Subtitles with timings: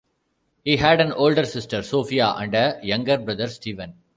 [0.65, 3.97] He had an older sister, Sophia, and a younger brother, Steven.